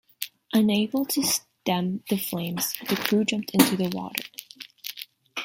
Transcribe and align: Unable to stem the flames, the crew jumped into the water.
Unable 0.51 1.05
to 1.05 1.21
stem 1.21 2.01
the 2.09 2.17
flames, 2.17 2.73
the 2.89 2.95
crew 2.95 3.23
jumped 3.23 3.51
into 3.51 3.77
the 3.77 3.95
water. 3.95 4.23